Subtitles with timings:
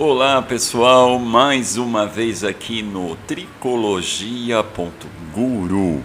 [0.00, 6.04] Olá pessoal, mais uma vez aqui no tricologia.guru.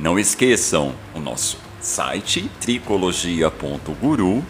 [0.00, 4.44] Não esqueçam o nosso site tricologia.guru, uh,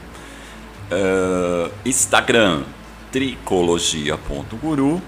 [1.85, 2.63] Instagram
[3.11, 5.03] tricologia.guru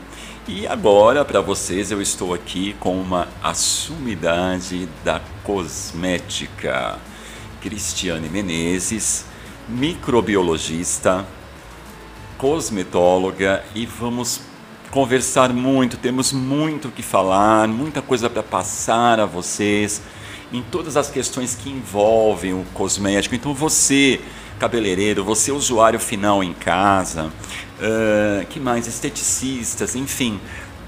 [0.49, 6.99] e agora para vocês eu estou aqui com uma assumidade da cosmética.
[7.61, 9.27] Cristiane Menezes,
[9.69, 11.25] microbiologista,
[12.39, 14.41] cosmetóloga e vamos
[14.91, 20.01] conversar muito, temos muito o que falar, muita coisa para passar a vocês
[20.53, 23.35] em todas as questões que envolvem o cosmético.
[23.35, 24.21] Então você,
[24.59, 30.41] cabeleireiro, você usuário final em casa, uh, que mais esteticistas, enfim,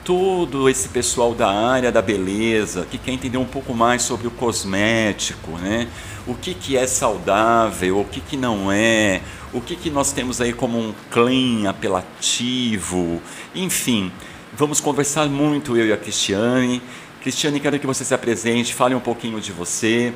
[0.08, 4.30] todo esse pessoal da área da beleza que quer entender um pouco mais sobre o
[4.30, 5.86] cosmético, né?
[6.26, 9.20] O que, que é saudável, o que, que não é,
[9.52, 13.20] o que, que nós temos aí como um clean apelativo,
[13.54, 14.10] enfim.
[14.54, 16.80] Vamos conversar muito, eu e a Cristiane.
[17.20, 20.14] Cristiane, quero que você se apresente, fale um pouquinho de você.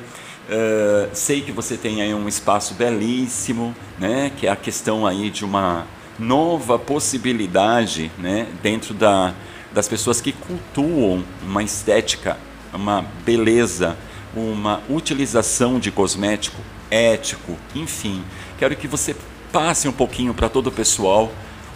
[0.49, 4.31] Uh, sei que você tem aí um espaço belíssimo, né?
[4.39, 5.85] Que é a questão aí de uma
[6.17, 8.47] nova possibilidade, né?
[8.63, 9.35] Dentro da
[9.73, 12.37] das pessoas que cultuam uma estética,
[12.73, 13.97] uma beleza,
[14.35, 18.23] uma utilização de cosmético ético, enfim.
[18.57, 19.15] Quero que você
[19.51, 21.31] passe um pouquinho para todo o pessoal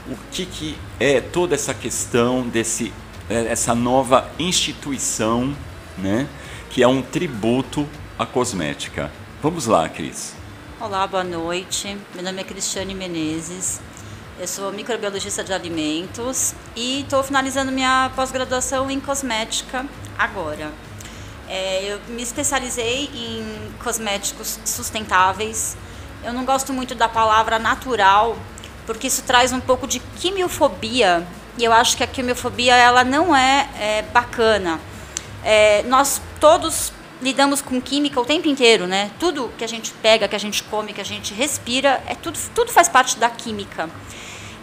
[0.10, 2.94] o que, que é toda essa questão desse
[3.30, 5.56] é, essa nova instituição,
[5.98, 6.28] né,
[6.70, 7.88] que é um tributo
[8.18, 9.12] à cosmética.
[9.44, 10.34] Vamos lá, Cris.
[10.80, 11.98] Olá, boa noite.
[12.16, 13.82] Meu nome é Cristiane Menezes.
[14.40, 19.84] Eu sou microbiologista de alimentos e estou finalizando minha pós-graduação em cosmética
[20.16, 20.72] agora.
[21.50, 25.76] É, eu me especializei em cosméticos sustentáveis.
[26.24, 28.38] Eu não gosto muito da palavra natural,
[28.86, 31.26] porque isso traz um pouco de quimiofobia.
[31.58, 34.80] E eu acho que a quimiofobia ela não é, é bacana.
[35.44, 39.12] É, nós todos lidamos com química o tempo inteiro, né?
[39.20, 42.38] Tudo que a gente pega, que a gente come, que a gente respira, é tudo,
[42.54, 43.90] tudo faz parte da química.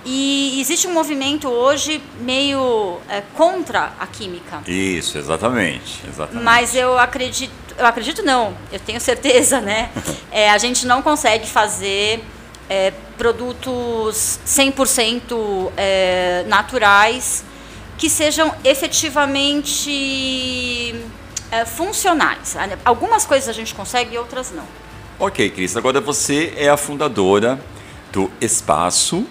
[0.07, 4.61] E existe um movimento hoje meio é, contra a química.
[4.67, 6.45] Isso, exatamente, exatamente.
[6.45, 9.91] Mas eu acredito, eu acredito não, eu tenho certeza, né?
[10.31, 12.23] é, a gente não consegue fazer
[12.69, 17.43] é, produtos 100% é, naturais
[17.97, 20.95] que sejam efetivamente
[21.51, 22.57] é, funcionais.
[22.85, 24.67] Algumas coisas a gente consegue e outras não.
[25.19, 27.61] Ok, Cris, agora você é a fundadora
[28.13, 29.27] do Espaço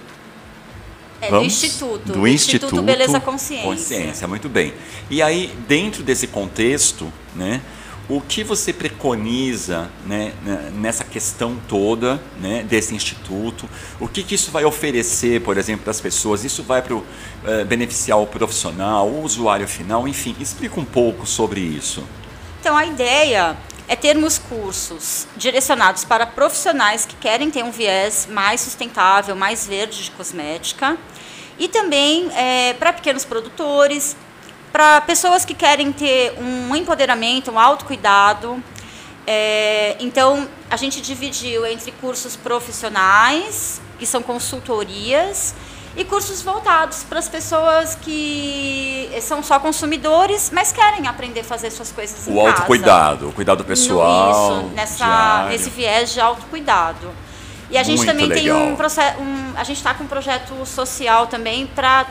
[1.23, 2.13] é, Vamos, do Instituto.
[2.13, 3.63] Do Instituto, Instituto Beleza Consciência.
[3.63, 4.73] Consciência, muito bem.
[5.09, 7.61] E aí, dentro desse contexto, né,
[8.09, 10.33] o que você preconiza né,
[10.73, 13.69] nessa questão toda né, desse instituto?
[13.99, 16.43] O que, que isso vai oferecer, por exemplo, para as pessoas?
[16.43, 17.05] Isso vai pro,
[17.45, 20.07] é, beneficiar o profissional, o usuário final?
[20.07, 22.03] Enfim, explica um pouco sobre isso.
[22.59, 28.61] Então, a ideia é termos cursos direcionados para profissionais que querem ter um viés mais
[28.61, 30.97] sustentável, mais verde de cosmética,
[31.57, 34.15] e também é, para pequenos produtores,
[34.73, 38.61] para pessoas que querem ter um empoderamento, um autocuidado.
[39.27, 45.53] É, então, a gente dividiu entre cursos profissionais, que são consultorias,
[45.95, 51.69] e cursos voltados para as pessoas que são só consumidores, mas querem aprender a fazer
[51.69, 52.39] suas coisas o em casa.
[52.39, 54.31] O autocuidado, o cuidado pessoal.
[54.31, 57.11] Isso, nessa, nesse viés de autocuidado.
[57.69, 58.57] E a gente Muito também legal.
[58.59, 62.07] tem um processo, um, a gente está com um projeto social também para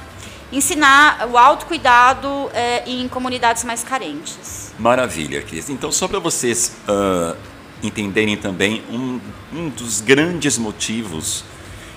[0.53, 4.73] ensinar o autocuidado é, em comunidades mais carentes.
[4.79, 5.71] Maravilha, Cris.
[5.71, 7.37] Então, só para vocês uh,
[7.83, 9.19] entenderem também, um,
[9.53, 11.45] um dos grandes motivos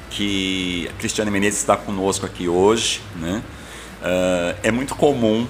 [0.09, 3.43] que a Cristiane Menezes está conosco aqui hoje, né?
[4.01, 5.47] Uh, é muito comum,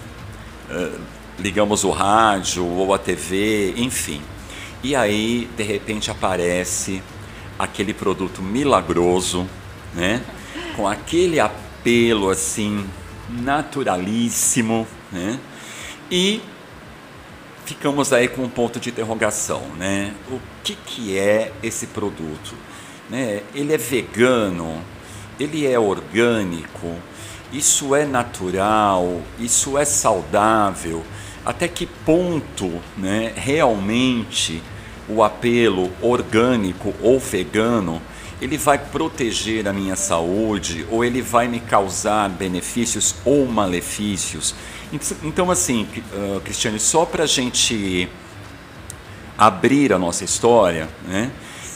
[0.69, 0.99] uh,
[1.37, 4.21] ligamos o rádio ou a TV, enfim.
[4.83, 7.01] E aí, de repente, aparece
[7.57, 9.47] aquele produto milagroso,
[9.93, 10.21] né?
[10.75, 11.39] Com aquele
[11.85, 12.85] apelo assim
[13.29, 15.39] naturalíssimo, né?
[16.09, 16.41] E
[17.65, 20.13] ficamos aí com um ponto de interrogação, né?
[20.29, 22.55] O que que é esse produto?
[23.09, 23.41] né?
[23.53, 24.81] Ele é vegano,
[25.39, 26.95] ele é orgânico,
[27.51, 31.03] isso é natural, isso é saudável.
[31.45, 34.63] Até que ponto, né, realmente
[35.07, 38.01] o apelo orgânico ou vegano
[38.41, 44.53] ele vai proteger a minha saúde ou ele vai me causar benefícios ou malefícios?
[45.23, 48.07] Então, assim, uh, Cristiane, só para a gente
[49.37, 51.31] abrir a nossa história, né?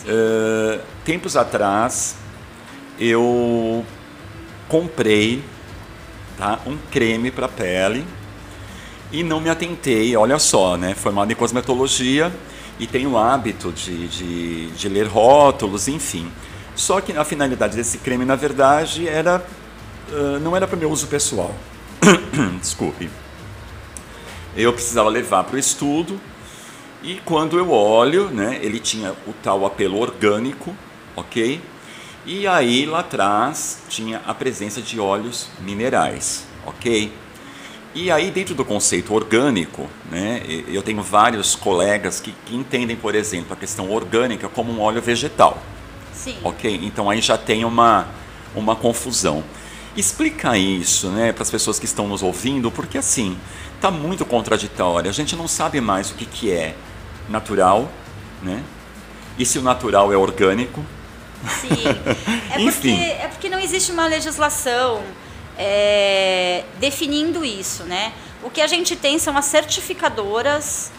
[0.06, 2.16] Uh, tempos atrás,
[3.00, 3.86] eu
[4.68, 5.44] comprei
[6.40, 6.58] tá?
[6.66, 8.06] Um creme para pele
[9.12, 10.96] e não me atentei, olha só, né?
[10.96, 12.32] Formado em cosmetologia
[12.80, 16.32] e tenho o hábito de, de, de ler rótulos, enfim.
[16.76, 19.46] Só que a finalidade desse creme, na verdade, era
[20.12, 21.54] uh, não era para meu uso pessoal.
[22.60, 23.10] Desculpe.
[24.56, 26.20] Eu precisava levar para o estudo
[27.04, 30.76] e quando eu olho, né, ele tinha o tal apelo orgânico,
[31.16, 31.62] ok?
[32.26, 37.12] E aí lá atrás tinha a presença de óleos minerais, ok?
[37.94, 43.16] E aí, dentro do conceito orgânico, né, eu tenho vários colegas que, que, entendem, por
[43.16, 45.58] exemplo, a questão orgânica como um óleo vegetal.
[46.14, 46.38] Sim.
[46.44, 46.80] Ok?
[46.84, 48.08] Então aí já tem uma,
[48.56, 49.44] uma confusão.
[49.98, 53.36] Explica isso né, para as pessoas que estão nos ouvindo, porque assim,
[53.76, 55.10] está muito contraditório.
[55.10, 56.76] A gente não sabe mais o que, que é
[57.28, 57.92] natural,
[58.44, 58.64] né?
[59.38, 60.86] E se o natural é orgânico.
[61.62, 61.70] Sim.
[62.52, 62.96] É, Enfim.
[62.96, 65.02] Porque, é porque não existe uma legislação
[65.60, 68.14] é, definindo isso, né?
[68.42, 70.90] O que a gente tem são as certificadoras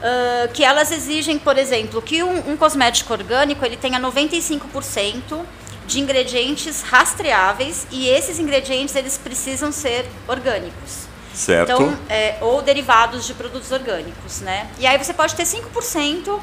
[0.00, 5.44] uh, que elas exigem, por exemplo, que um, um cosmético orgânico ele tenha 95%
[5.86, 11.06] de ingredientes rastreáveis e esses ingredientes eles precisam ser orgânicos.
[11.32, 11.72] Certo.
[11.72, 14.68] Então, é, ou derivados de produtos orgânicos, né?
[14.78, 16.40] E aí você pode ter 5%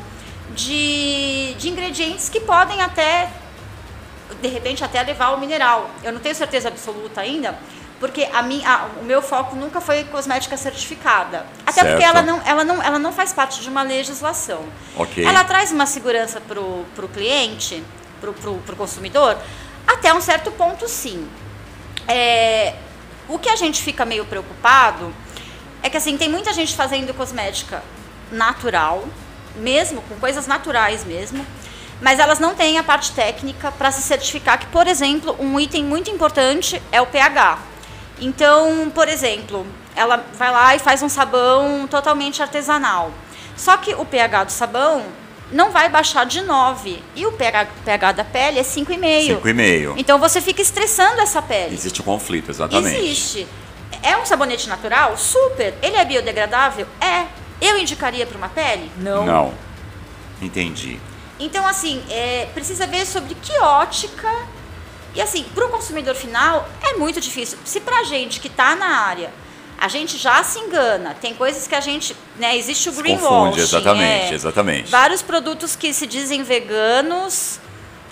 [0.56, 3.30] de, de ingredientes que podem até
[4.42, 5.89] de repente até levar ao mineral.
[6.04, 7.57] Eu não tenho certeza absoluta ainda,
[8.00, 11.45] porque a minha, a, o meu foco nunca foi cosmética certificada.
[11.66, 11.89] Até certo.
[11.89, 14.63] porque ela não, ela, não, ela não faz parte de uma legislação.
[14.95, 15.25] Okay.
[15.25, 17.83] Ela traz uma segurança para o cliente,
[18.19, 18.30] para
[18.74, 19.38] o consumidor,
[19.86, 21.27] até um certo ponto sim.
[22.07, 22.75] É,
[23.27, 25.13] o que a gente fica meio preocupado
[25.84, 27.84] é que assim, tem muita gente fazendo cosmética
[28.31, 29.06] natural,
[29.56, 31.45] mesmo, com coisas naturais mesmo,
[32.01, 35.83] mas elas não têm a parte técnica para se certificar que, por exemplo, um item
[35.83, 37.59] muito importante é o pH.
[38.19, 39.65] Então, por exemplo,
[39.95, 43.12] ela vai lá e faz um sabão totalmente artesanal.
[43.56, 45.03] Só que o pH do sabão
[45.51, 49.42] não vai baixar de 9 e o pH, pH da pele é 5,5.
[49.42, 49.94] 5,5.
[49.98, 51.75] Então você fica estressando essa pele.
[51.75, 52.95] Existe um conflito, exatamente.
[52.95, 53.48] Existe.
[54.01, 55.15] É um sabonete natural?
[55.18, 55.75] Super.
[55.81, 56.88] Ele é biodegradável?
[57.00, 57.25] É.
[57.62, 58.89] Eu indicaria para uma pele?
[58.98, 59.25] Não.
[59.25, 59.53] Não.
[60.42, 61.00] Entendi.
[61.41, 64.29] Então, assim, é, precisa ver sobre que ótica.
[65.13, 67.57] E assim, para o consumidor final é muito difícil.
[67.65, 69.31] Se para a gente que está na área,
[69.77, 72.15] a gente já se engana, tem coisas que a gente.
[72.38, 73.59] Né, existe o greenwashing.
[73.59, 74.91] Exatamente, é, exatamente.
[74.91, 77.59] Vários produtos que se dizem veganos,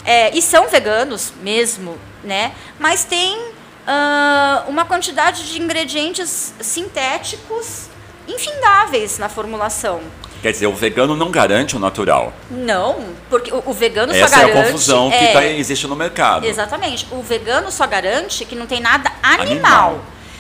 [0.04, 2.54] é, e são veganos mesmo, né?
[2.80, 7.88] Mas tem uh, uma quantidade de ingredientes sintéticos
[8.28, 10.02] infindáveis na formulação.
[10.42, 12.32] Quer dizer, o vegano não garante o natural.
[12.50, 14.52] Não, porque o, o vegano Essa só garante.
[14.52, 16.46] Essa é a confusão que é, tá, existe no mercado.
[16.46, 17.08] Exatamente.
[17.12, 19.52] O vegano só garante que não tem nada animal.
[19.52, 20.00] animal.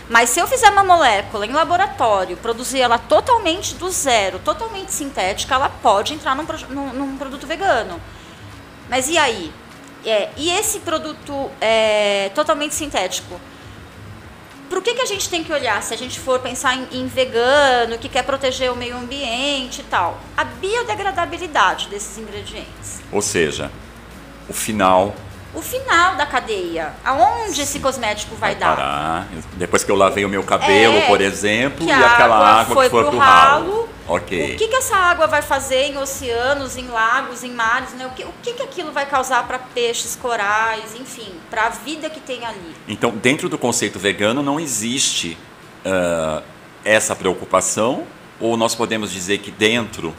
[0.09, 5.53] Mas se eu fizer uma molécula em laboratório, produzir ela totalmente do zero, totalmente sintética,
[5.53, 8.01] ela pode entrar num, num, num produto vegano.
[8.89, 9.51] Mas e aí?
[10.05, 13.39] É, e esse produto é, totalmente sintético?
[14.69, 16.87] Para o que, que a gente tem que olhar se a gente for pensar em,
[16.91, 20.19] em, vegano, que quer proteger o meio ambiente e tal?
[20.37, 23.01] A biodegradabilidade desses ingredientes.
[23.11, 23.71] Ou seja,
[24.47, 25.15] o final.
[25.53, 26.93] O final da cadeia.
[27.03, 27.61] Aonde Sim.
[27.63, 28.75] esse cosmético vai, vai dar?
[28.75, 29.27] Parar.
[29.53, 32.85] Depois que eu lavei o meu cabelo, é, por exemplo, e aquela água, água foi
[32.85, 33.71] que foi pro, pro ralo.
[33.71, 33.89] ralo.
[34.53, 37.93] O que, que essa água vai fazer em oceanos, em lagos, em mares?
[37.93, 38.07] Né?
[38.07, 42.09] O, que, o que, que aquilo vai causar para peixes, corais, enfim, para a vida
[42.09, 42.75] que tem ali?
[42.87, 45.37] Então, dentro do conceito vegano, não existe
[45.85, 46.43] uh,
[46.83, 48.05] essa preocupação?
[48.39, 50.15] Ou nós podemos dizer que dentro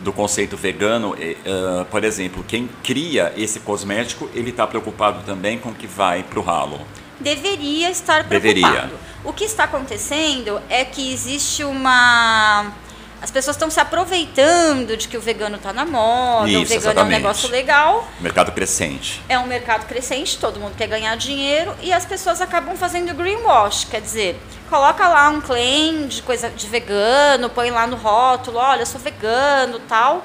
[0.00, 5.70] do conceito vegano, uh, por exemplo, quem cria esse cosmético, ele está preocupado também com
[5.70, 6.80] o que vai para o ralo?
[7.20, 8.62] Deveria estar preocupado.
[8.64, 8.92] Deveria.
[9.24, 12.72] O que está acontecendo é que existe uma
[13.24, 16.80] as pessoas estão se aproveitando de que o vegano está na moda, Isso, o vegano
[16.82, 16.98] exatamente.
[16.98, 18.08] é um negócio legal.
[18.20, 19.22] Mercado crescente.
[19.30, 23.86] É um mercado crescente, todo mundo quer ganhar dinheiro e as pessoas acabam fazendo greenwash,
[23.86, 24.38] quer dizer,
[24.68, 29.00] coloca lá um claim de coisa de vegano, põe lá no rótulo, olha, eu sou
[29.00, 30.22] vegano, tal.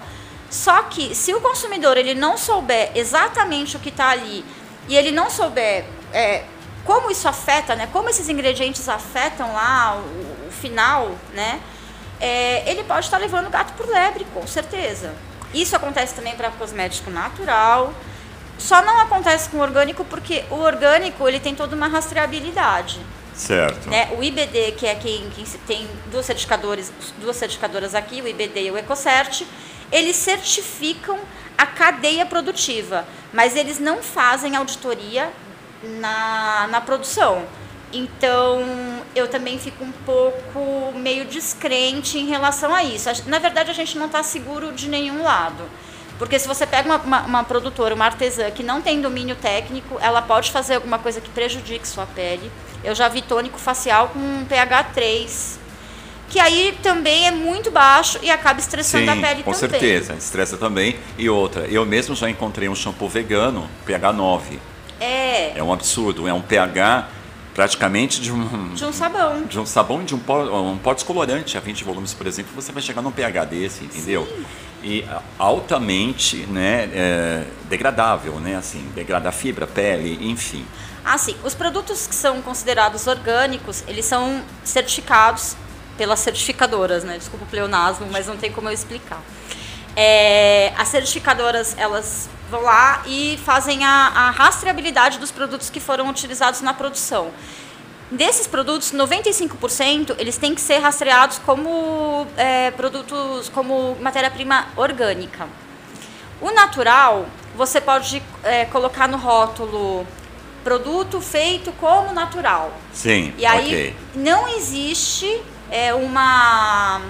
[0.50, 4.44] Só que se o consumidor ele não souber exatamente o que está ali
[4.90, 6.44] e ele não souber é,
[6.84, 11.62] como isso afeta, né, como esses ingredientes afetam lá o, o final, né?
[12.20, 15.14] É, ele pode estar levando o gato por lebre, com certeza.
[15.54, 17.94] Isso acontece também para cosmético natural.
[18.58, 23.00] Só não acontece com o orgânico porque o orgânico ele tem toda uma rastreabilidade.
[23.34, 23.90] Certo.
[23.90, 24.10] Né?
[24.18, 28.72] O IBD, que é quem, quem tem duas certificadores, duas certificadoras aqui, o IBD e
[28.72, 29.46] o EcoCert,
[29.92, 31.18] eles certificam
[31.58, 35.32] a cadeia produtiva, mas eles não fazem auditoria
[35.82, 37.46] na, na produção.
[37.92, 38.62] Então,
[39.16, 43.10] eu também fico um pouco meio descrente em relação a isso.
[43.28, 45.64] Na verdade, a gente não está seguro de nenhum lado.
[46.20, 49.98] Porque se você pega uma, uma, uma, produtora, uma artesã que não tem domínio técnico,
[50.02, 52.52] ela pode fazer alguma coisa que prejudique sua pele.
[52.84, 55.60] Eu já vi tônico facial com pH 3,
[56.30, 59.70] que aí também é muito baixo e acaba estressando Sim, a pele com também.
[59.70, 60.98] Com certeza, estressa também.
[61.18, 64.60] E outra, eu mesmo já encontrei um shampoo vegano, pH 9.
[65.00, 65.58] É.
[65.58, 67.08] É um absurdo, é um pH
[67.60, 69.44] praticamente de um de um sabão.
[69.44, 72.72] de um sabão de um pó, um pó descolorante a 20 volumes por exemplo você
[72.72, 74.26] vai chegar num pH desse entendeu?
[74.26, 74.46] Sim.
[74.82, 75.06] e
[75.38, 80.66] altamente né é, degradável né assim degrada a fibra pele enfim.
[81.04, 85.58] Ah sim os produtos que são considerados orgânicos eles são certificados
[85.98, 87.18] pelas certificadoras né?
[87.18, 89.22] Desculpa o pleonasmo mas não tem como eu explicar
[90.02, 96.08] é, as certificadoras elas vão lá e fazem a, a rastreabilidade dos produtos que foram
[96.10, 97.32] utilizados na produção.
[98.10, 105.50] Desses produtos, 95% eles têm que ser rastreados como é, produtos, como matéria-prima orgânica.
[106.40, 110.08] O natural, você pode é, colocar no rótulo
[110.64, 112.74] produto feito como natural.
[112.94, 113.34] Sim.
[113.38, 113.96] E aí okay.
[114.16, 117.02] não existe é, uma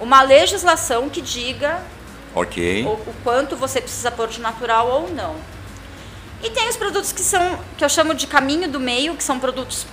[0.00, 1.82] uma legislação que diga
[2.40, 2.84] Ok.
[2.84, 5.36] o, o quanto você precisa pôr de natural ou não.
[6.42, 9.38] E tem os produtos que são, que eu chamo de caminho do meio, que são
[9.40, 9.86] produtos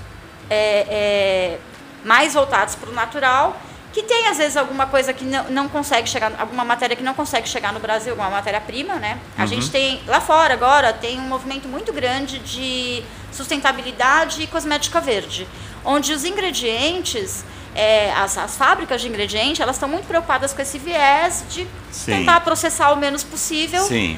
[0.50, 1.60] é, é,
[2.04, 3.60] mais voltados para o natural,
[3.92, 7.14] que tem às vezes alguma coisa que não, não consegue chegar, alguma matéria que não
[7.14, 9.18] consegue chegar no Brasil, alguma matéria-prima, né?
[9.38, 9.48] A Uhum.
[9.48, 15.48] gente tem, lá fora agora, tem um movimento muito grande de sustentabilidade e cosmética verde,
[15.84, 17.44] onde os ingredientes,
[17.76, 22.20] é, as, as fábricas de ingredientes, elas estão muito preocupadas com esse viés de Sim.
[22.20, 24.18] tentar processar o menos possível Sim.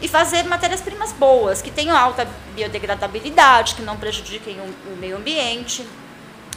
[0.00, 5.86] e fazer matérias-primas boas, que tenham alta biodegradabilidade, que não prejudiquem o, o meio ambiente.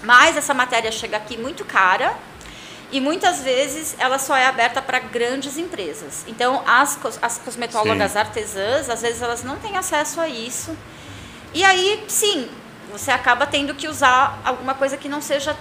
[0.03, 2.15] Mas essa matéria chega aqui muito cara
[2.91, 6.25] e muitas vezes ela só é aberta para grandes empresas.
[6.27, 8.17] Então, as, as cosmetólogas Sim.
[8.17, 10.75] artesãs, às vezes elas não têm acesso a isso.
[11.53, 12.49] E aí, sim,
[12.91, 15.55] você acaba tendo que usar alguma coisa que não seja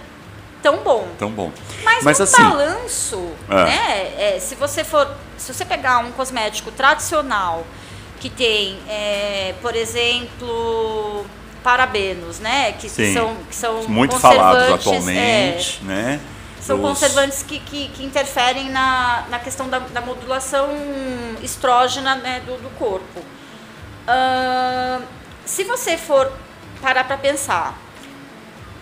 [0.61, 1.07] tão bom.
[1.17, 1.51] Tão bom.
[1.83, 3.55] Mas, Mas assim- balanço, É.
[3.65, 4.13] né?
[4.35, 7.65] é, se você for, se você pegar um cosmético tradicional
[8.19, 11.25] que tem, é, por exemplo,
[11.63, 12.73] parabenos, né?
[12.73, 13.13] Que Sim.
[13.13, 16.19] são, que são Muito falados atualmente, é, né?
[16.59, 20.69] são Os- conservantes que, que, que interferem na, na questão da, da modulação
[21.41, 23.21] estrógena né, do, do corpo.
[24.07, 25.01] Ahn,
[25.45, 26.31] se você for
[26.81, 27.77] parar para pensar,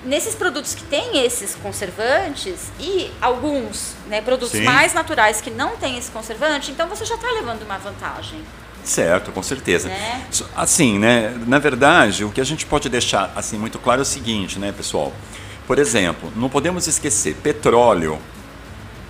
[0.04, 4.64] nesses produtos que têm esses conservantes e alguns né, produtos Sim.
[4.64, 8.42] mais naturais que não têm esse conservante, então você já está levando uma vantagem.
[8.84, 9.90] Certo, com certeza.
[9.90, 10.26] Né?
[10.56, 11.38] Assim, né?
[11.46, 14.72] Na verdade, o que a gente pode deixar assim muito claro é o seguinte, né,
[14.72, 15.14] pessoal?
[15.68, 18.20] Por exemplo, não podemos esquecer, petróleo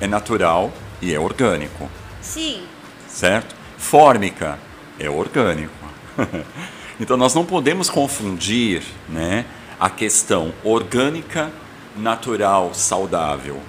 [0.01, 1.89] é natural e é orgânico,
[2.21, 2.63] Sim,
[3.07, 3.55] certo?
[3.77, 4.59] Fórmica
[4.99, 5.71] é orgânico.
[6.99, 9.45] então nós não podemos confundir, né,
[9.79, 11.51] a questão orgânica,
[11.95, 13.59] natural, saudável.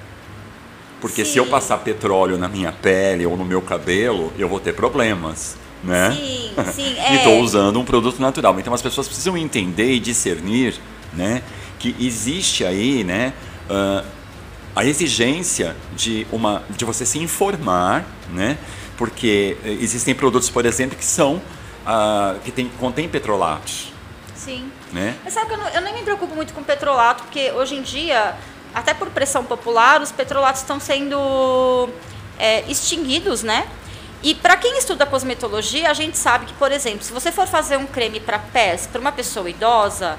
[1.01, 1.51] Porque se eu Sim.
[1.51, 6.13] passar petróleo na minha pele ou no meu cabelo, eu vou ter problemas, né?
[6.13, 6.95] sim, sim.
[6.97, 8.59] e É, estou usando um produto natural.
[8.61, 10.75] Então as pessoas precisam entender e discernir,
[11.15, 11.43] né,
[11.79, 13.33] que existe aí, né,
[13.69, 14.05] ah,
[14.77, 18.59] a exigência de uma, de você se informar, né,
[18.97, 21.41] porque eh, existem produtos, por exemplo, que são
[21.87, 23.93] ah, que tem, contém petrolatos,
[24.45, 24.73] sim.
[24.93, 25.17] né?
[25.25, 27.83] Mas sabe que eu, não, eu nem me preocupo muito com petrolato, porque hoje em
[27.83, 28.35] dia,
[28.75, 31.89] até por pressão popular, os petrolatos estão sendo
[32.39, 33.69] é, extinguidos, né?
[34.23, 37.79] E para quem estuda cosmetologia, a gente sabe que, por exemplo, se você for fazer
[37.79, 40.19] um creme para pés para uma pessoa idosa,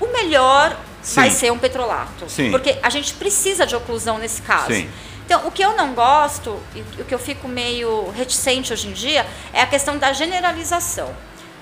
[0.00, 1.16] o melhor Sim.
[1.16, 2.28] vai ser um petrolato.
[2.28, 2.50] Sim.
[2.50, 4.72] Porque a gente precisa de oclusão nesse caso.
[4.72, 4.90] Sim.
[5.26, 8.92] Então, o que eu não gosto, e o que eu fico meio reticente hoje em
[8.92, 11.14] dia, é a questão da generalização.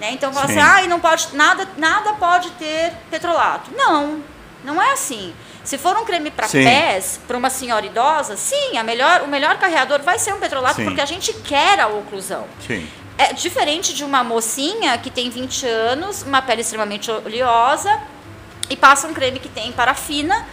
[0.03, 0.11] Né?
[0.11, 0.59] Então, fala Sim.
[0.59, 3.71] assim, ah, não pode, nada, nada pode ter petrolato.
[3.73, 4.21] Não,
[4.65, 5.33] não é assim.
[5.63, 9.57] Se for um creme para pés, para uma senhora idosa, sim, a melhor, o melhor
[9.59, 10.87] carreador vai ser um petrolato, Sim.
[10.87, 12.47] porque a gente quer a oclusão.
[12.67, 12.85] Sim.
[13.17, 18.01] É diferente de uma mocinha que tem 20 anos, uma pele extremamente oleosa,
[18.69, 20.45] e passa um creme que tem parafina,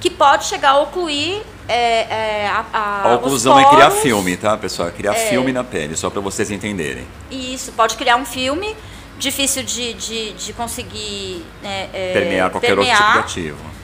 [0.00, 4.56] que pode chegar a ocluir é, é, a, a, A oclusão é criar filme, tá,
[4.56, 4.88] pessoal?
[4.88, 5.28] É criar É.
[5.28, 7.06] filme na pele, só para vocês entenderem.
[7.30, 8.74] Isso, pode criar um filme
[9.18, 13.74] difícil de, de, de conseguir né, é, Permear qualquer outro tipo de ativo.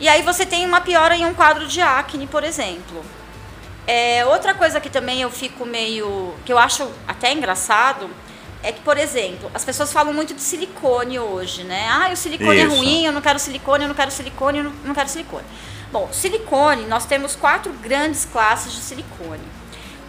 [0.00, 3.04] E aí você tem uma piora em um quadro de acne, por exemplo.
[3.86, 6.34] É, outra coisa que também eu fico meio.
[6.44, 8.08] que eu acho até engraçado
[8.62, 11.86] é que, por exemplo, as pessoas falam muito de silicone hoje, né?
[11.90, 12.76] Ah, o silicone é Isso.
[12.76, 15.44] ruim, eu não quero silicone, eu não quero silicone, eu não quero silicone.
[15.92, 19.42] Bom, silicone, nós temos quatro grandes classes de silicone.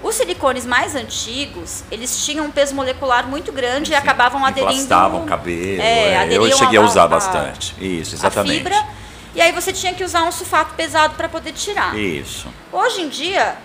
[0.06, 4.72] Os silicones mais antigos, eles tinham um peso molecular muito grande e acabavam aderindo...
[4.74, 5.82] Emplastavam o cabelo.
[5.82, 6.38] É, é.
[6.38, 7.74] Eu cheguei a a- usar a- bastante.
[7.84, 8.52] Isso, exatamente.
[8.52, 8.88] a fibra,
[9.34, 11.98] e aí você tinha que usar um sulfato pesado para poder tirar.
[11.98, 12.48] Isso.
[12.72, 13.56] Hoje em dia,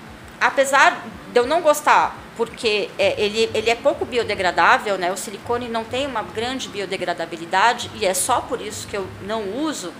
[0.40, 5.12] apesar de eu não gostar, porque é, ele, ele é pouco biodegradável, né?
[5.12, 9.42] O silicone não tem uma grande biodegradabilidade e é só por isso que eu não
[9.58, 9.92] uso.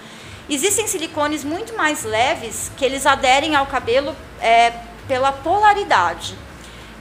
[0.49, 4.73] Existem silicones muito mais leves que eles aderem ao cabelo é,
[5.11, 6.39] pela polaridade.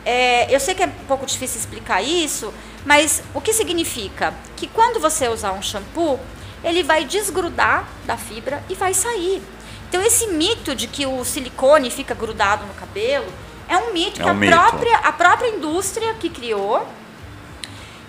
[0.04, 2.52] É, eu sei que é um pouco difícil explicar isso,
[2.84, 4.34] mas o que significa?
[4.56, 6.20] Que quando você usar um shampoo,
[6.64, 9.44] ele vai desgrudar da fibra e vai sair.
[9.88, 13.28] Então esse mito de que o silicone fica grudado no cabelo
[13.68, 14.56] é um mito É que um a, mito.
[14.56, 16.88] Própria, a própria indústria que criou.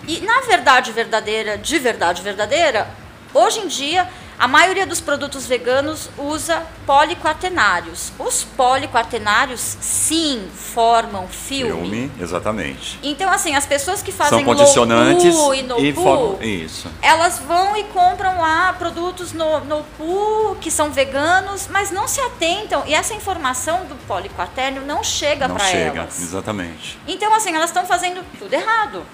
[0.07, 2.89] E na verdade verdadeira, de verdade verdadeira,
[3.35, 4.09] hoje em dia
[4.41, 8.11] a maioria dos produtos veganos usa poliquaternários.
[8.17, 11.71] Os poliquaternários sim formam filme.
[11.71, 12.97] Filme, exatamente.
[13.03, 16.41] Então, assim, as pessoas que fazem São condicionantes low e no e formam.
[16.41, 16.89] Isso.
[17.03, 22.19] elas vão e compram lá produtos no, no pool que são veganos, mas não se
[22.19, 22.81] atentam.
[22.87, 26.19] E essa informação do poliquatérnio não chega Não para chega, elas.
[26.19, 26.97] exatamente.
[27.07, 29.05] Então, assim, elas estão fazendo tudo errado.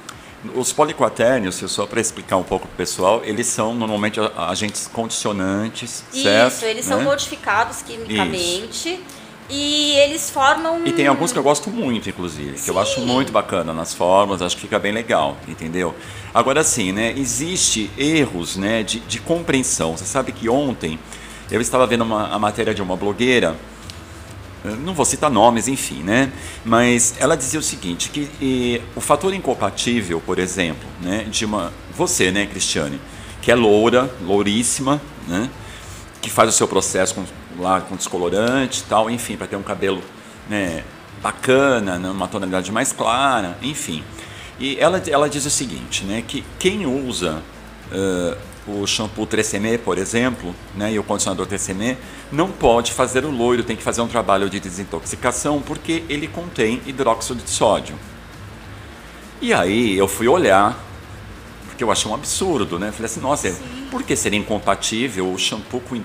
[0.56, 6.03] Os poliquaternios, só para explicar um pouco para o pessoal, eles são normalmente agentes condicionantes,
[6.12, 6.53] certo?
[6.53, 7.03] Isso, eles são Né?
[7.06, 9.00] modificados quimicamente
[9.50, 10.86] e eles formam.
[10.86, 12.79] E tem alguns que eu gosto muito, inclusive, que eu Sim.
[12.79, 15.96] acho muito bacana nas formas, acho que fica bem legal, entendeu?
[16.34, 19.98] Agora sim, né, existe erros, né, de, de compreensão.
[19.98, 21.00] Você sabe que ontem
[21.50, 23.56] eu estava vendo uma, a matéria de uma blogueira,
[24.75, 26.31] não vou citar nomes, enfim, né,
[26.65, 31.71] mas ela dizia o seguinte, que eh, o fator incompatível, por exemplo, né, de uma,
[31.95, 33.00] você, né, Cristiane,
[33.41, 35.49] que é loura, louríssima, né,
[36.21, 37.25] que faz o seu processo com,
[37.62, 40.01] lá com descolorante e tal, enfim, para ter um cabelo
[40.49, 40.84] né,
[41.21, 44.03] bacana, né, uma tonalidade mais clara, enfim.
[44.60, 47.41] E ela, ela diz o seguinte, né, que quem usa
[47.91, 51.97] eh, o shampoo Tresemme, por exemplo, né, e o condicionador Tresemme,
[52.32, 56.82] não pode fazer o loiro, tem que fazer um trabalho de desintoxicação, porque ele contém
[56.86, 57.95] hidróxido de sódio.
[59.41, 60.77] E aí eu fui olhar,
[61.67, 62.91] porque eu achei um absurdo, né?
[62.91, 63.56] Falei assim, nossa,
[63.91, 65.95] por que seria incompatível o shampoo com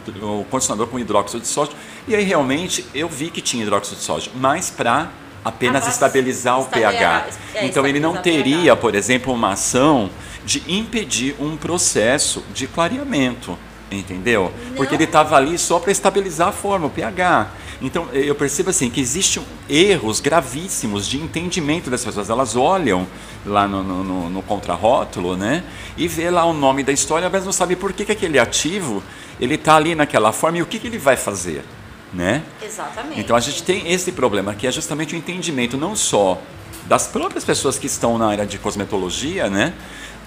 [0.41, 1.75] o condicionador com hidróxido de sódio?
[2.07, 5.11] E aí realmente eu vi que tinha hidróxido de sódio, mas para
[5.45, 7.27] apenas Apenas estabilizar o pH.
[7.55, 10.09] é, então ele não teria, por exemplo, uma ação
[10.45, 13.57] de impedir um processo de clareamento,
[13.91, 14.53] entendeu?
[14.69, 14.77] Não.
[14.77, 17.51] Porque ele estava ali só para estabilizar a forma, o pH.
[17.81, 22.31] Então eu percebo assim que existem erros gravíssimos de entendimento das pessoas.
[22.31, 23.07] Elas olham
[23.45, 25.65] lá no, no, no, no contrarótulo, né?
[25.97, 29.03] E vê lá o nome da história, mas não sabe por que, que aquele ativo
[29.41, 31.65] ele está ali naquela forma e o que, que ele vai fazer,
[32.13, 32.43] né?
[32.63, 33.19] Exatamente.
[33.19, 36.41] Então a gente tem esse problema que é justamente o entendimento não só
[36.87, 39.73] das próprias pessoas que estão na área de cosmetologia, né?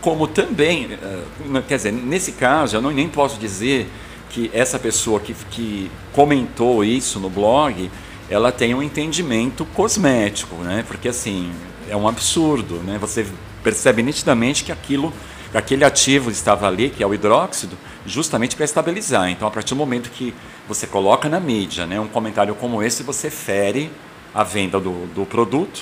[0.05, 3.89] Como também, eh, quer dizer, nesse caso eu não, nem posso dizer
[4.29, 7.89] que essa pessoa que, que comentou isso no blog,
[8.29, 10.85] ela tem um entendimento cosmético, né?
[10.87, 11.51] Porque assim
[11.89, 12.99] é um absurdo, né?
[13.01, 13.25] Você
[13.63, 15.11] percebe nitidamente que aquilo,
[15.51, 19.31] que aquele ativo estava ali, que é o hidróxido, justamente para estabilizar.
[19.31, 20.35] Então, a partir do momento que
[20.67, 23.89] você coloca na mídia, né, um comentário como esse, você fere
[24.35, 25.81] a venda do, do produto,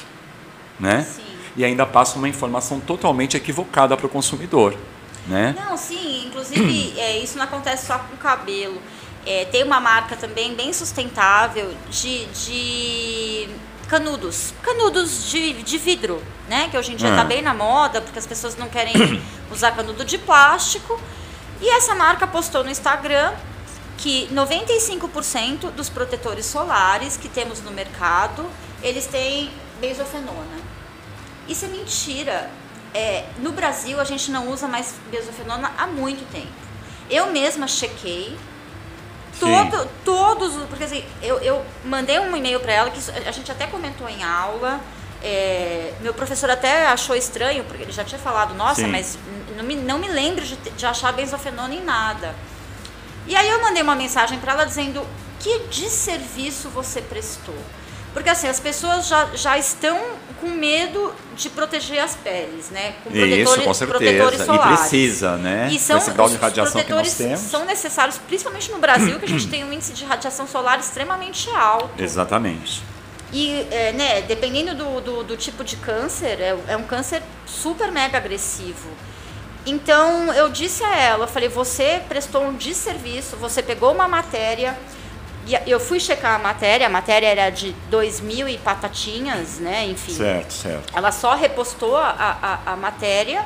[0.80, 1.02] né?
[1.14, 1.23] Sim.
[1.56, 4.76] E ainda passa uma informação totalmente equivocada para o consumidor,
[5.28, 5.56] né?
[5.58, 8.82] Não, sim, inclusive é, isso não acontece só com o cabelo.
[9.26, 13.50] É, tem uma marca também bem sustentável de, de
[13.88, 14.54] canudos.
[14.62, 16.68] Canudos de, de vidro, né?
[16.70, 17.12] Que hoje em dia Ah.
[17.12, 18.94] está bem na moda, porque as pessoas não querem
[19.52, 21.00] usar canudo de plástico.
[21.62, 23.32] E essa marca postou no Instagram
[23.98, 28.46] que 95% dos protetores solares que temos no mercado,
[28.82, 30.73] eles têm benzofenona.
[31.48, 32.50] Isso é mentira.
[32.94, 36.52] É, no Brasil, a gente não usa mais benzofenona há muito tempo.
[37.10, 38.38] Eu mesma chequei
[39.40, 43.52] todo, todos, os- porque assim, eu, eu mandei um e-mail para ela que a gente
[43.52, 44.80] até comentou em aula.
[45.26, 48.88] é, meu professor até achou estranho, porque ele já tinha falado, nossa, Sim.
[48.88, 49.18] mas
[49.56, 52.36] não me, não me lembro de, de achar benzofenona em nada.
[53.26, 55.02] E aí eu mandei uma mensagem para ela dizendo
[55.40, 57.56] que desserviço você prestou.
[58.14, 60.00] Porque assim, as pessoas já, já estão
[60.40, 62.94] com medo de proteger as peles, né?
[63.04, 64.54] Com Isso, com certeza.
[64.54, 65.70] E precisa, né?
[65.72, 67.40] E são, esse grau de os radiação que nós temos.
[67.40, 71.50] são necessários, principalmente no Brasil, que a gente tem um índice de radiação solar extremamente
[71.50, 72.02] alto.
[72.02, 72.84] Exatamente.
[73.32, 77.92] E, é, né, dependendo do, do, do, tipo de câncer, é, é um câncer super
[77.92, 78.90] mega agressivo.
[79.66, 84.78] Então eu disse a ela, eu falei, você prestou um desserviço, você pegou uma matéria,
[85.68, 89.86] eu fui checar a matéria, a matéria era de 2 mil e patatinhas, né?
[89.86, 90.14] Enfim.
[90.14, 90.94] Certo, certo.
[90.96, 93.46] Ela só repostou a, a, a matéria.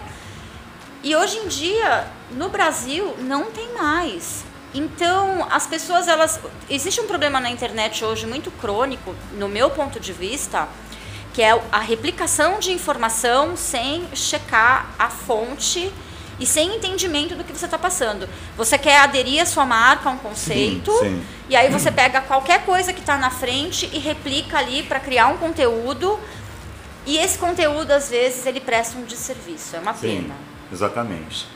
[1.04, 4.44] E hoje em dia, no Brasil, não tem mais.
[4.74, 6.40] Então, as pessoas, elas.
[6.70, 10.68] Existe um problema na internet hoje muito crônico, no meu ponto de vista,
[11.34, 15.92] que é a replicação de informação sem checar a fonte
[16.40, 18.28] e sem entendimento do que você está passando.
[18.56, 21.24] Você quer aderir a sua marca a um conceito, sim, sim.
[21.50, 25.28] e aí você pega qualquer coisa que está na frente e replica ali para criar
[25.28, 26.20] um conteúdo.
[27.06, 29.76] E esse conteúdo, às vezes, ele presta um desserviço.
[29.76, 30.36] É uma sim, pena.
[30.72, 31.48] Exatamente.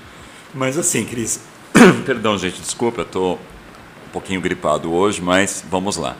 [0.54, 1.42] Mas assim, Cris,
[2.06, 3.40] perdão, gente, desculpa, eu estou
[4.08, 6.16] um pouquinho gripado hoje, mas vamos lá.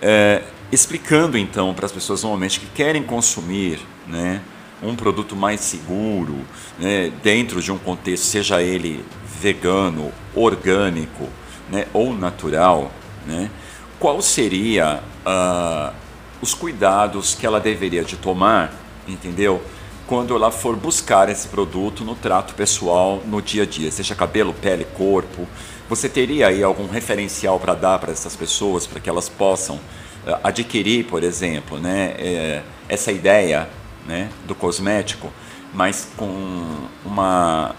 [0.00, 4.40] É, explicando então para as pessoas normalmente que querem consumir, né?
[4.82, 6.36] Um produto mais seguro,
[6.78, 9.04] né, dentro de um contexto, seja ele
[9.40, 11.28] vegano, orgânico
[11.68, 12.90] né, ou natural,
[13.26, 13.50] né,
[13.98, 15.94] qual seria uh,
[16.40, 18.72] os cuidados que ela deveria de tomar,
[19.06, 19.62] entendeu?
[20.06, 24.54] Quando ela for buscar esse produto no trato pessoal, no dia a dia, seja cabelo,
[24.54, 25.46] pele, corpo,
[25.88, 30.40] você teria aí algum referencial para dar para essas pessoas, para que elas possam uh,
[30.42, 33.68] adquirir, por exemplo, né, é, essa ideia
[34.06, 35.32] né, do cosmético,
[35.72, 37.74] mas com uma,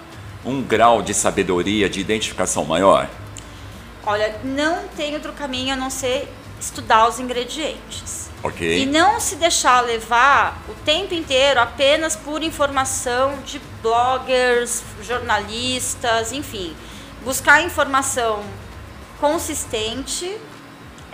[0.46, 3.10] um grau de sabedoria, de identificação maior?
[4.06, 6.28] Olha, não tem outro caminho a não ser
[6.60, 8.30] estudar os ingredientes.
[8.44, 8.82] Okay.
[8.82, 16.76] E não se deixar levar o tempo inteiro apenas por informação de bloggers, jornalistas, enfim.
[17.24, 18.44] Buscar informação
[19.20, 20.36] consistente.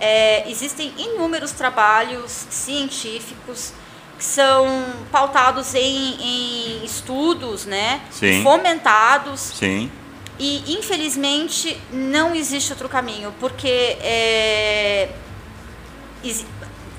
[0.00, 3.72] É, existem inúmeros trabalhos científicos
[4.18, 8.00] que são pautados em, em estudos, né?
[8.10, 8.42] Sim.
[8.42, 9.40] Fomentados.
[9.40, 9.90] Sim.
[10.38, 15.08] E infelizmente não existe outro caminho, porque é,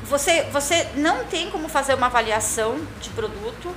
[0.04, 3.74] você, você não tem como fazer uma avaliação de produto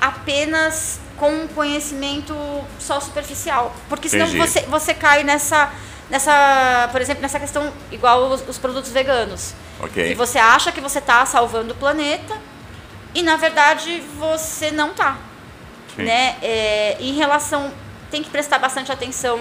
[0.00, 2.34] apenas com um conhecimento
[2.78, 3.74] só superficial.
[3.88, 5.72] Porque senão você, você cai nessa,
[6.10, 9.54] nessa, por exemplo, nessa questão igual os, os produtos veganos.
[9.80, 10.12] Okay.
[10.12, 12.36] E você acha que você está salvando o planeta
[13.14, 15.18] e na verdade você não tá.
[15.96, 16.36] Né?
[16.42, 17.72] É, em relação.
[18.10, 19.40] Tem que prestar bastante atenção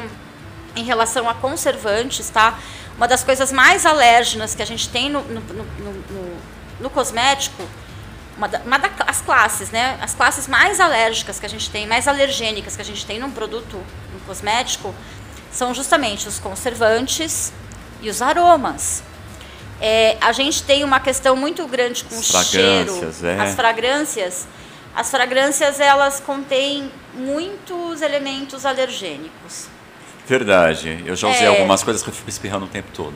[0.75, 2.57] em relação a conservantes, tá?
[2.95, 6.37] Uma das coisas mais alérgenas que a gente tem no, no, no, no,
[6.79, 7.67] no cosmético,
[8.37, 9.97] uma, da, uma das classes, né?
[10.01, 13.31] As classes mais alérgicas que a gente tem, mais alergênicas que a gente tem num
[13.31, 13.75] produto,
[14.13, 14.93] no cosmético,
[15.51, 17.51] são justamente os conservantes
[18.01, 19.03] e os aromas.
[19.81, 23.41] É, a gente tem uma questão muito grande com o cheiro, é.
[23.41, 24.47] as fragrâncias.
[24.95, 29.67] As fragrâncias elas contêm muitos elementos alergênicos.
[30.27, 31.03] Verdade.
[31.05, 33.15] Eu já usei é, algumas coisas que eu fico espirrando o tempo todo.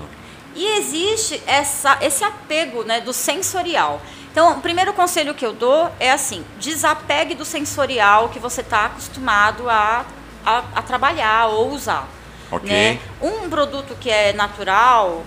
[0.55, 4.01] E existe essa, esse apego né, do sensorial.
[4.31, 8.85] Então, o primeiro conselho que eu dou é assim: desapegue do sensorial que você está
[8.85, 10.05] acostumado a,
[10.45, 12.07] a, a, trabalhar ou usar.
[12.51, 12.69] Ok.
[12.69, 12.99] Né?
[13.21, 15.23] Um produto que é natural,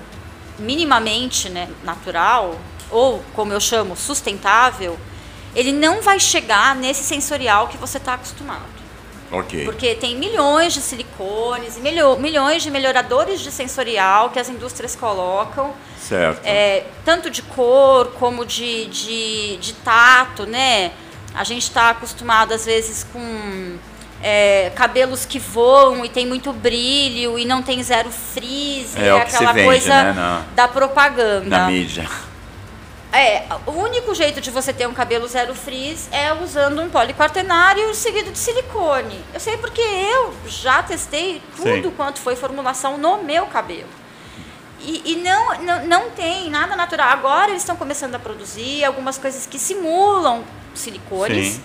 [0.59, 2.59] minimamente né, natural,
[2.91, 4.99] ou como eu chamo, sustentável,
[5.55, 8.79] ele não vai chegar nesse sensorial que você está acostumado.
[9.31, 9.65] Ok.
[9.65, 15.75] Porque tem milhões de silicones e milhões de melhoradores de sensorial que as indústrias colocam.
[16.01, 16.41] Certo.
[16.45, 20.93] É, tanto de cor como de, de, de tato, né?
[21.35, 23.77] A gente está acostumado, às vezes, com
[24.23, 29.21] é, cabelos que voam e tem muito brilho e não tem zero frizz, é, é
[29.21, 30.13] aquela vende, coisa né?
[30.13, 31.49] na, da propaganda.
[31.49, 32.09] Na mídia.
[33.11, 37.95] É, o único jeito de você ter um cabelo zero frizz é usando um poliquartenário
[37.95, 39.25] seguido de silicone.
[39.33, 41.95] Eu sei porque eu já testei tudo Sim.
[41.97, 43.89] quanto foi formulação no meu cabelo.
[44.81, 47.09] E, e não, não, não tem nada natural.
[47.09, 51.63] Agora eles estão começando a produzir algumas coisas que simulam silicones, Sim.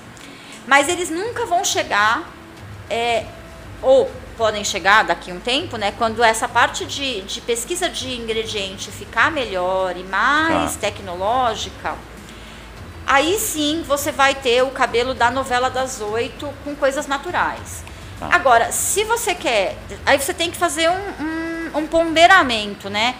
[0.66, 2.24] mas eles nunca vão chegar
[2.90, 3.26] é,
[3.82, 8.16] ou podem chegar daqui a um tempo, né, quando essa parte de, de pesquisa de
[8.16, 10.82] ingrediente ficar melhor e mais tá.
[10.82, 11.96] tecnológica,
[13.06, 17.84] aí sim você vai ter o cabelo da novela das oito com coisas naturais.
[18.20, 18.30] Tá.
[18.32, 23.16] Agora, se você quer, aí você tem que fazer um, um, um ponderamento, né?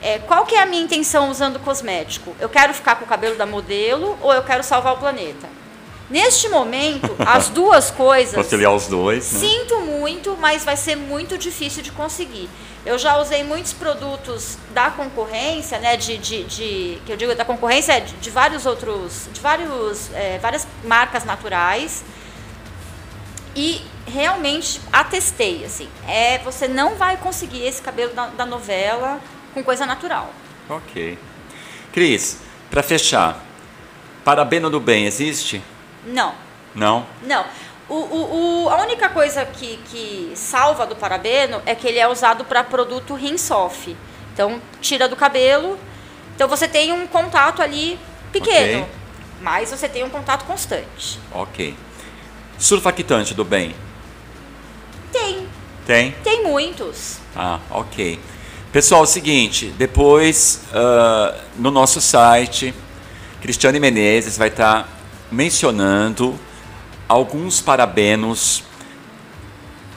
[0.00, 2.34] É, qual que é a minha intenção usando cosmético?
[2.40, 5.48] Eu quero ficar com o cabelo da modelo ou eu quero salvar o planeta?
[6.12, 8.34] Neste momento, as duas coisas.
[8.34, 9.32] Conciliar os dois.
[9.32, 9.40] Né?
[9.40, 12.48] Sinto muito muito, mas vai ser muito difícil de conseguir.
[12.84, 15.96] Eu já usei muitos produtos da concorrência, né?
[15.96, 20.38] De, de, de que eu digo da concorrência de, de vários outros, de vários, é,
[20.38, 22.04] várias marcas naturais.
[23.54, 29.20] E realmente atestei, assim, é, você não vai conseguir esse cabelo da, da novela
[29.54, 30.32] com coisa natural.
[30.68, 31.18] Ok.
[31.92, 32.38] Cris,
[32.70, 33.44] para fechar,
[34.24, 35.62] parabeno do bem existe?
[36.04, 36.34] Não.
[36.74, 37.06] Não?
[37.22, 37.44] Não.
[37.88, 42.08] O, o, o, a única coisa que, que salva do parabeno é que ele é
[42.08, 43.96] usado para produto rinse-off.
[44.32, 45.78] Então, tira do cabelo.
[46.34, 47.98] Então, você tem um contato ali
[48.32, 48.94] pequeno, okay.
[49.42, 51.20] mas você tem um contato constante.
[51.32, 51.76] Ok.
[52.58, 53.74] Surfactante do bem?
[55.12, 55.46] Tem.
[55.86, 56.12] Tem?
[56.24, 57.18] Tem muitos.
[57.36, 58.18] Ah, ok.
[58.72, 62.72] Pessoal, é o seguinte, depois uh, no nosso site,
[63.42, 64.88] Cristiane Menezes vai estar tá
[65.32, 66.38] mencionando
[67.08, 68.62] alguns parabenos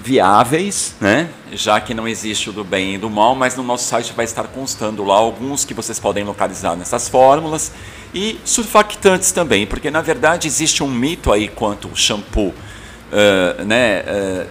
[0.01, 1.29] viáveis, né?
[1.51, 4.25] Já que não existe o do bem e do mal, mas no nosso site vai
[4.25, 7.71] estar constando lá alguns que vocês podem localizar nessas fórmulas
[8.13, 14.01] e surfactantes também, porque na verdade existe um mito aí quanto o shampoo, uh, né?
[14.01, 14.47] Uh,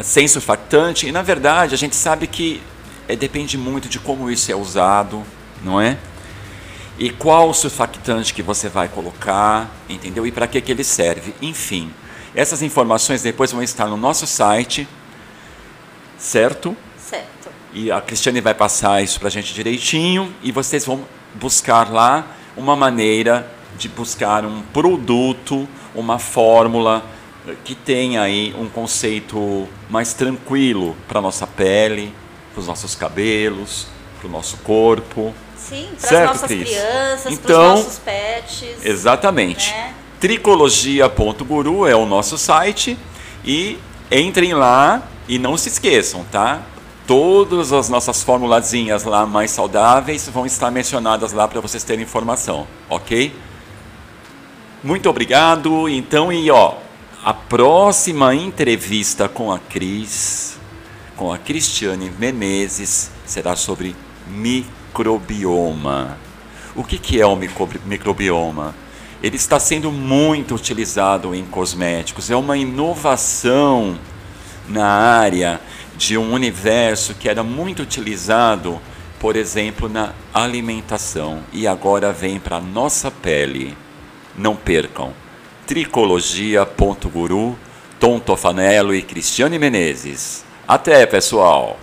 [0.00, 2.60] sem surfactante e na verdade a gente sabe que
[3.08, 5.22] é, depende muito de como isso é usado,
[5.62, 5.98] não é?
[6.98, 10.26] E qual surfactante que você vai colocar, entendeu?
[10.26, 11.34] E para que, que ele serve.
[11.42, 11.92] Enfim,
[12.34, 14.86] essas informações depois vão estar no nosso site,
[16.18, 16.76] certo?
[16.98, 17.50] Certo.
[17.72, 21.04] E a Cristiane vai passar isso para a gente direitinho e vocês vão
[21.34, 22.26] buscar lá
[22.56, 27.04] uma maneira de buscar um produto, uma fórmula
[27.64, 32.14] que tenha aí um conceito mais tranquilo para nossa pele,
[32.52, 33.86] para os nossos cabelos,
[34.18, 35.34] para o nosso corpo.
[35.68, 36.68] Sim, para as nossas Cris?
[36.68, 38.84] crianças, então, para os nossos pets.
[38.84, 39.70] Exatamente.
[39.70, 39.94] Né?
[40.20, 42.98] Tricologia.guru é o nosso site
[43.44, 43.78] e
[44.10, 46.62] entrem lá e não se esqueçam, tá?
[47.06, 52.66] Todas as nossas formulazinhas lá mais saudáveis vão estar mencionadas lá para vocês terem informação,
[52.88, 53.34] ok?
[54.82, 55.88] Muito obrigado.
[55.88, 56.74] Então, e ó,
[57.22, 60.54] a próxima entrevista com a Cris
[61.16, 63.94] com a Cristiane Menezes será sobre
[64.94, 66.16] microbioma.
[66.76, 68.76] O que, que é o microbioma?
[69.20, 73.98] Ele está sendo muito utilizado em cosméticos, é uma inovação
[74.68, 75.60] na área
[75.96, 78.80] de um universo que era muito utilizado,
[79.18, 83.76] por exemplo, na alimentação e agora vem para a nossa pele.
[84.36, 85.12] Não percam.
[85.66, 87.58] Tricologia.guru,
[87.98, 90.44] Tom Tofanello e Cristiane Menezes.
[90.68, 91.78] Até, pessoal!